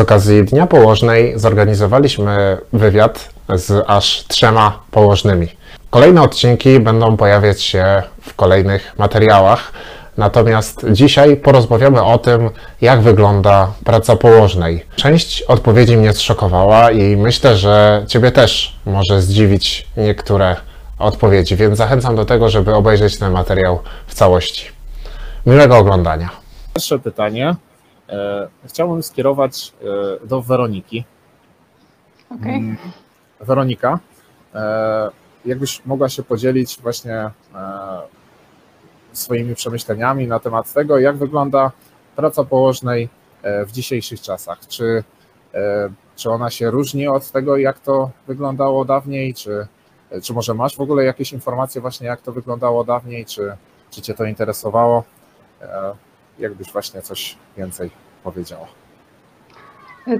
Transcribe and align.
Z 0.00 0.02
okazji 0.02 0.44
Dnia 0.44 0.66
Położnej 0.66 1.38
zorganizowaliśmy 1.38 2.58
wywiad 2.72 3.28
z 3.54 3.84
aż 3.86 4.24
trzema 4.28 4.82
położnymi. 4.90 5.48
Kolejne 5.90 6.22
odcinki 6.22 6.80
będą 6.80 7.16
pojawiać 7.16 7.62
się 7.62 8.02
w 8.20 8.34
kolejnych 8.34 8.98
materiałach, 8.98 9.72
natomiast 10.16 10.86
dzisiaj 10.90 11.36
porozmawiamy 11.36 12.02
o 12.02 12.18
tym, 12.18 12.50
jak 12.80 13.00
wygląda 13.00 13.72
praca 13.84 14.16
położnej. 14.16 14.84
Część 14.96 15.42
odpowiedzi 15.42 15.96
mnie 15.96 16.12
zszokowała 16.12 16.90
i 16.90 17.16
myślę, 17.16 17.56
że 17.56 18.04
Ciebie 18.08 18.32
też 18.32 18.76
może 18.86 19.22
zdziwić 19.22 19.86
niektóre 19.96 20.56
odpowiedzi, 20.98 21.56
więc 21.56 21.78
zachęcam 21.78 22.16
do 22.16 22.24
tego, 22.24 22.48
żeby 22.50 22.74
obejrzeć 22.74 23.18
ten 23.18 23.32
materiał 23.32 23.78
w 24.06 24.14
całości. 24.14 24.66
Miłego 25.46 25.78
oglądania. 25.78 26.30
Pierwsze 26.74 26.98
pytanie 26.98 27.54
chciałbym 28.64 29.02
skierować 29.02 29.72
e, 30.22 30.26
do 30.26 30.42
Weroniki. 30.42 31.04
Okej. 32.30 32.56
Mm, 32.56 32.76
Weronika, 33.40 33.98
e, 34.54 35.10
jakbyś 35.44 35.86
mogła 35.86 36.08
się 36.08 36.22
podzielić 36.22 36.78
właśnie 36.82 37.14
e, 37.14 37.30
swoimi 39.12 39.54
przemyśleniami 39.54 40.26
na 40.26 40.40
temat 40.40 40.72
tego, 40.72 40.98
jak 40.98 41.16
wygląda 41.16 41.72
praca 42.16 42.44
położnej 42.44 43.08
e, 43.42 43.64
w 43.64 43.72
dzisiejszych 43.72 44.20
czasach. 44.20 44.66
Czy, 44.68 45.04
e, 45.54 45.90
czy 46.16 46.30
ona 46.30 46.50
się 46.50 46.70
różni 46.70 47.08
od 47.08 47.30
tego, 47.30 47.56
jak 47.56 47.78
to 47.78 48.10
wyglądało 48.26 48.84
dawniej, 48.84 49.34
czy, 49.34 49.66
czy 50.22 50.32
może 50.32 50.54
masz 50.54 50.76
w 50.76 50.80
ogóle 50.80 51.04
jakieś 51.04 51.32
informacje 51.32 51.80
właśnie, 51.80 52.06
jak 52.06 52.22
to 52.22 52.32
wyglądało 52.32 52.84
dawniej, 52.84 53.26
czy, 53.26 53.56
czy 53.90 54.02
Cię 54.02 54.14
to 54.14 54.24
interesowało? 54.24 55.04
E, 56.38 56.42
Jakbyś 56.42 56.72
właśnie 56.72 57.02
coś 57.02 57.36
więcej 57.56 57.90
powiedziała. 58.24 58.66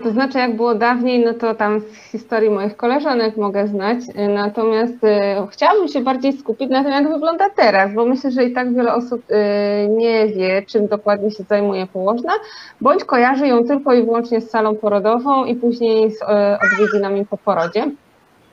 To 0.03 0.11
znaczy, 0.11 0.39
jak 0.39 0.57
było 0.57 0.75
dawniej, 0.75 1.25
no 1.25 1.35
to 1.35 1.55
tam 1.55 1.81
z 1.81 2.11
historii 2.11 2.51
moich 2.51 2.77
koleżanek 2.77 3.37
mogę 3.37 3.67
znać. 3.69 3.99
Natomiast 4.29 5.05
e, 5.05 5.47
chciałabym 5.51 5.89
się 5.89 6.01
bardziej 6.01 6.33
skupić 6.33 6.71
na 6.71 6.83
tym, 6.83 6.93
jak 6.93 7.13
wygląda 7.13 7.51
teraz, 7.57 7.95
bo 7.95 8.07
myślę, 8.07 8.31
że 8.31 8.45
i 8.45 8.53
tak 8.53 8.75
wiele 8.75 8.95
osób 8.95 9.23
e, 9.31 9.89
nie 9.89 10.27
wie, 10.27 10.63
czym 10.67 10.87
dokładnie 10.87 11.31
się 11.31 11.45
zajmuje 11.45 11.87
położna, 11.87 12.33
bądź 12.81 13.05
kojarzy 13.05 13.47
ją 13.47 13.65
tylko 13.65 13.95
i 13.95 14.03
wyłącznie 14.03 14.41
z 14.41 14.51
salą 14.51 14.77
porodową 14.77 15.45
i 15.45 15.55
później 15.55 16.11
z 16.11 16.23
e, 16.23 16.59
odwiedzinami 16.65 17.27
po 17.27 17.37
porodzie. 17.37 17.91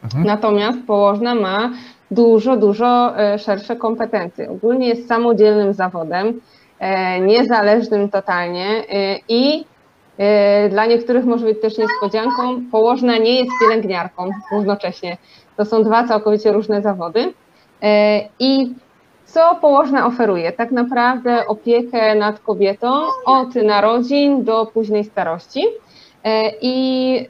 Mhm. 0.04 0.24
Natomiast 0.26 0.80
położna 0.88 1.36
ma 1.36 1.72
dużo, 2.12 2.58
dużo 2.58 3.20
e, 3.20 3.40
szersze 3.40 3.76
kompetencje. 3.76 4.50
Ogólnie 4.50 4.88
jest 4.88 5.08
samodzielnym 5.08 5.74
zawodem, 5.74 6.28
e, 6.28 6.34
niezależnym 7.22 8.10
totalnie 8.10 8.66
e, 8.68 9.20
i 9.30 9.66
e, 10.18 10.70
dla 10.70 10.86
niektórych 10.86 11.26
może 11.26 11.46
być 11.46 11.62
też 11.62 11.78
niespodzianką, 11.78 12.62
położna 12.72 13.18
nie 13.18 13.40
jest 13.40 13.52
pielęgniarką 13.62 14.30
równocześnie. 14.52 15.18
To 15.58 15.66
są 15.66 15.84
dwa 15.84 16.08
całkowicie 16.08 16.52
różne 16.52 16.82
zawody. 16.82 17.34
E, 17.84 18.20
I 18.40 18.76
co 19.26 19.56
położna 19.62 20.06
oferuje? 20.06 20.52
Tak 20.52 20.72
naprawdę 20.72 21.48
opiekę 21.48 22.16
nad 22.16 22.40
kobietą 22.40 23.02
od 23.26 23.56
narodzin 23.56 24.44
do 24.44 24.66
późnej 24.66 25.04
starości. 25.04 25.64
E, 26.24 26.52
I 26.62 27.30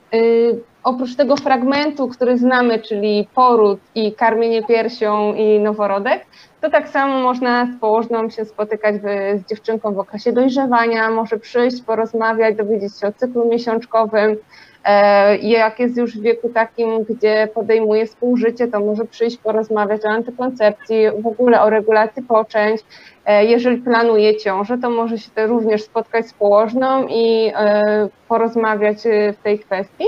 oprócz 0.88 1.16
tego 1.16 1.36
fragmentu, 1.36 2.08
który 2.08 2.38
znamy, 2.38 2.80
czyli 2.80 3.28
poród 3.36 3.80
i 3.96 4.14
karmienie 4.14 4.64
piersią 4.64 5.34
i 5.34 5.60
noworodek, 5.60 6.26
to 6.62 6.70
tak 6.70 6.90
samo 6.90 7.20
można 7.20 7.66
z 7.66 7.80
położną 7.80 8.30
się 8.30 8.46
spotykać 8.46 8.96
z 8.96 9.50
dziewczynką 9.50 9.94
w 9.94 10.00
okresie 10.00 10.34
dojrzewania, 10.34 11.10
może 11.10 11.40
przyjść, 11.40 11.82
porozmawiać, 11.82 12.56
dowiedzieć 12.56 13.00
się 13.00 13.08
o 13.08 13.12
cyklu 13.12 13.50
miesiączkowym. 13.50 14.38
E, 14.86 15.38
jak 15.38 15.80
jest 15.80 15.98
już 15.98 16.18
w 16.18 16.22
wieku 16.22 16.50
takim, 16.50 17.04
gdzie 17.04 17.48
podejmuje 17.54 18.06
współżycie, 18.06 18.68
to 18.68 18.80
może 18.80 19.06
przyjść, 19.06 19.38
porozmawiać 19.38 20.06
o 20.06 20.10
antykoncepcji, 20.10 20.98
w 21.22 21.28
ogóle 21.28 21.62
o 21.62 21.70
regulacji 21.70 22.24
poczęć. 22.24 22.82
E, 23.26 23.46
jeżeli 23.46 23.78
planuje 23.78 24.38
ciążę, 24.38 24.78
to 24.78 24.90
może 24.90 25.18
się 25.18 25.30
również 25.48 25.84
spotkać 25.84 26.28
z 26.28 26.34
położną 26.34 27.08
i 27.08 27.52
e, 27.56 28.10
porozmawiać 28.28 28.98
w 29.40 29.44
tej 29.44 29.60
kwestii. 29.60 30.06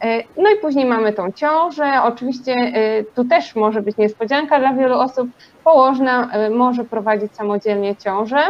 E, 0.00 0.22
No 0.36 0.50
i 0.50 0.56
później 0.60 0.84
mamy 0.84 1.12
tą 1.12 1.32
ciążę. 1.32 1.92
Oczywiście 2.02 2.52
e, 2.52 3.04
tu 3.04 3.24
też 3.24 3.54
może 3.54 3.82
być 3.82 3.96
niespodzianka 3.96 4.58
dla 4.58 4.72
wielu 4.72 4.94
osób. 4.98 5.28
Położna 5.64 6.30
e, 6.32 6.50
może 6.50 6.84
prowadzić 6.84 7.34
samodzielnie 7.34 7.96
ciążę. 7.96 8.42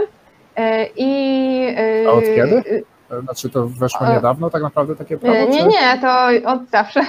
I, 0.96 1.66
A 2.08 2.10
od 2.10 2.24
kiedy? 2.24 2.84
E, 3.10 3.20
Znaczy 3.22 3.50
to 3.50 3.66
weszło 3.66 4.06
E, 4.06 4.14
niedawno 4.14 4.50
tak 4.50 4.62
naprawdę 4.62 4.96
takie 4.96 5.16
prawo? 5.18 5.36
Nie, 5.38 5.46
czy- 5.62 5.66
nie, 5.68 5.98
to 6.00 6.26
od 6.50 6.68
zawsze. 6.70 7.00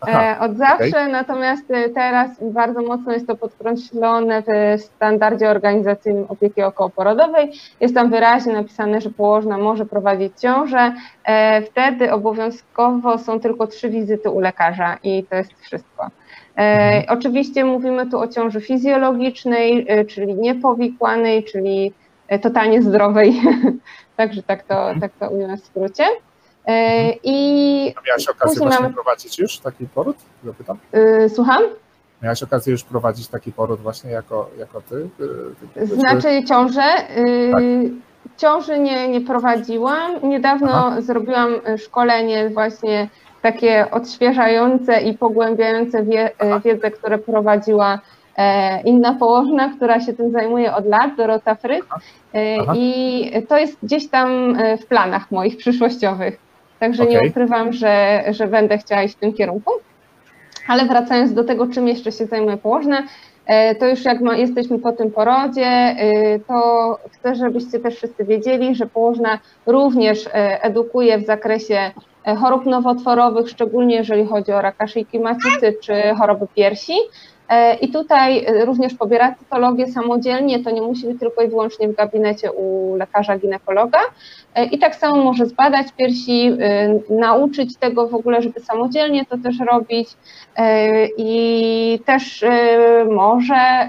Aha, 0.00 0.22
E, 0.22 0.40
Od 0.40 0.56
zawsze, 0.56 1.08
natomiast 1.08 1.70
e, 1.70 1.88
teraz 1.88 2.30
bardzo 2.42 2.82
mocno 2.82 3.12
jest 3.12 3.26
to 3.26 3.36
podkreślone 3.36 4.42
w 4.42 4.80
standardzie 4.82 5.50
organizacyjnym 5.50 6.24
opieki 6.28 6.62
okołoporodowej. 6.62 7.52
Jest 7.80 7.94
tam 7.94 8.10
wyraźnie 8.10 8.52
napisane, 8.52 9.00
że 9.00 9.10
położna 9.10 9.58
może 9.58 9.86
prowadzić 9.86 10.40
ciążę. 10.40 10.92
E, 11.24 11.62
Wtedy 11.62 12.12
obowiązkowo 12.12 13.18
są 13.18 13.40
tylko 13.40 13.66
trzy 13.66 13.90
wizyty 13.90 14.30
u 14.30 14.40
lekarza 14.40 14.96
i 15.02 15.24
to 15.30 15.36
jest 15.36 15.52
wszystko. 15.62 16.04
E, 16.06 16.10
Mhm. 16.56 17.18
Oczywiście 17.18 17.64
mówimy 17.64 18.10
tu 18.10 18.18
o 18.18 18.28
ciąży 18.28 18.60
fizjologicznej, 18.60 19.86
e, 19.88 20.04
czyli 20.04 20.34
niepowikłanej, 20.34 21.44
czyli 21.44 21.86
e, 21.86 21.92
totalnie 22.42 22.82
zdrowej. 22.82 23.42
Także 24.16 24.42
tak 24.42 24.62
to, 24.62 24.90
tak 25.00 25.12
to 25.20 25.28
ujmę 25.30 25.56
w 25.56 25.64
skrócie. 25.64 26.04
E, 26.66 27.10
I 27.24 27.94
A 27.96 28.06
Miałaś 28.06 28.28
okazję 28.28 28.58
właśnie 28.60 28.80
mamy- 28.80 28.94
prowadzić 28.94 29.38
już 29.38 29.58
taki 29.58 29.86
poród? 29.86 30.16
Zapytam. 30.44 30.78
y, 30.94 31.28
słucham? 31.28 31.62
Miałaś 32.22 32.42
okazję 32.42 32.70
już 32.70 32.84
prowadzić 32.84 33.28
taki 33.28 33.52
poród 33.52 33.80
właśnie 33.80 34.10
jako, 34.10 34.50
jako 34.58 34.80
ty? 34.80 35.08
Ty- 35.74 35.86
Znaczy 35.86 36.44
ciążę. 36.48 36.82
Tak. 37.52 37.62
Ciąży 38.36 38.78
nie, 38.78 39.08
nie 39.08 39.20
prowadziłam. 39.20 40.10
Niedawno 40.28 40.68
Aha. 40.72 41.00
zrobiłam 41.00 41.48
szkolenie 41.78 42.48
właśnie 42.50 43.08
takie 43.42 43.90
odświeżające 43.90 45.00
i 45.00 45.18
pogłębiające 45.18 46.02
wie, 46.02 46.30
wiedzę, 46.64 46.90
które 46.90 47.18
prowadziła 47.18 47.94
e, 47.94 47.98
inna 48.84 49.14
położna, 49.14 49.68
która 49.76 50.00
się 50.00 50.12
tym 50.12 50.30
zajmuje 50.30 50.74
od 50.74 50.86
lat, 50.86 51.16
Dorota 51.16 51.54
Fryt. 51.54 51.84
E, 52.34 52.56
Aha. 52.60 52.72
I 52.76 53.30
to 53.48 53.58
jest 53.58 53.76
gdzieś 53.82 54.08
tam 54.08 54.56
e, 54.56 54.76
w 54.76 54.86
planach 54.86 55.30
moich 55.30 55.56
przyszłościowych. 55.56 56.38
Także 56.80 57.06
nie 57.06 57.16
Okej. 57.16 57.30
ukrywam, 57.30 57.72
że, 57.72 58.24
że 58.30 58.46
będę 58.46 58.78
chciała 58.78 59.02
iść 59.02 59.14
w 59.14 59.18
tym 59.18 59.32
kierunku. 59.32 59.72
Ale 60.68 60.84
wracając 60.84 61.34
do 61.34 61.44
tego, 61.44 61.66
czym 61.66 61.88
jeszcze 61.88 62.12
się 62.12 62.26
zajmuje 62.26 62.56
położna, 62.56 63.02
e, 63.46 63.74
to 63.74 63.86
już 63.86 64.04
jak 64.04 64.20
ma, 64.20 64.36
jesteśmy 64.36 64.78
po 64.78 64.92
tym 64.92 65.10
porodzie, 65.10 65.66
e, 65.66 66.38
to 66.38 66.98
chcę, 67.12 67.34
żebyście 67.34 67.80
też 67.80 67.96
wszyscy 67.96 68.24
wiedzieli, 68.24 68.74
że 68.74 68.86
położna 68.86 69.38
również 69.66 70.26
e, 70.26 70.62
edukuje 70.62 71.18
w 71.18 71.26
zakresie 71.26 71.90
e, 72.26 72.36
chorób 72.36 72.66
nowotworowych, 72.66 73.48
szczególnie 73.48 73.96
jeżeli 73.96 74.26
chodzi 74.26 74.52
o 74.52 74.60
raka 74.60 74.86
szyjki 74.86 75.20
macicy 75.20 75.74
czy 75.82 75.94
choroby 76.18 76.46
piersi. 76.54 76.94
E, 77.48 77.74
I 77.74 77.88
tutaj 77.88 78.44
e, 78.44 78.64
również 78.64 78.94
pobiera 78.94 79.34
cytologię 79.34 79.86
samodzielnie, 79.86 80.64
to 80.64 80.70
nie 80.70 80.82
musi 80.82 81.06
być 81.06 81.20
tylko 81.20 81.42
i 81.42 81.48
wyłącznie 81.48 81.88
w 81.88 81.94
gabinecie 81.94 82.52
u 82.52 82.96
lekarza 82.96 83.38
ginekologa. 83.38 83.98
E, 84.54 84.64
I 84.64 84.78
tak 84.78 84.96
samo 84.96 85.24
może 85.24 85.46
zbadać 85.46 85.86
piersi, 85.96 86.56
nauczyć 87.10 87.76
tego 87.76 88.08
w 88.08 88.14
ogóle, 88.14 88.42
żeby 88.42 88.60
samodzielnie 88.60 89.24
to 89.24 89.38
też 89.38 89.56
robić 89.60 90.08
i 91.18 92.00
też 92.04 92.44
może 93.10 93.88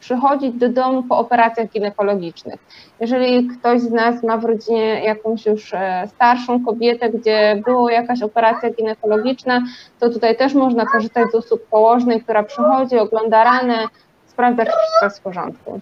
przychodzić 0.00 0.54
do 0.54 0.68
domu 0.68 1.02
po 1.02 1.18
operacjach 1.18 1.70
ginekologicznych. 1.70 2.60
Jeżeli 3.00 3.48
ktoś 3.48 3.80
z 3.80 3.90
nas 3.90 4.22
ma 4.22 4.36
w 4.36 4.44
rodzinie 4.44 5.04
jakąś 5.04 5.46
już 5.46 5.74
e, 5.74 6.08
starszą 6.14 6.64
kobietę, 6.64 7.10
gdzie 7.10 7.62
była 7.64 7.92
jakaś 7.92 8.22
operacja 8.22 8.70
ginekologiczna, 8.70 9.62
to 10.00 10.10
tutaj 10.10 10.36
też 10.36 10.54
można 10.54 10.86
korzystać 10.86 11.30
z 11.30 11.34
usług 11.34 11.62
położnej, 11.62 12.22
która 12.22 12.42
przychodzi, 12.42 12.98
ogląda 12.98 13.44
ranę, 13.44 13.86
sprawdza, 14.26 14.64
czy 14.64 14.70
wszystko 14.70 15.04
jest 15.04 15.18
w 15.18 15.22
porządku. 15.22 15.80